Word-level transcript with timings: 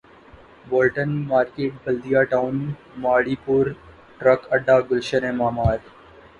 Bolton 0.69 1.09
market 1.27 1.73
Baldia 1.83 2.23
town 2.31 2.57
ماڑی 2.97 3.35
پور 3.45 3.65
truck 4.19 4.41
اڈہ 4.53 4.79
گلشن 4.91 5.35
معمار 5.37 5.77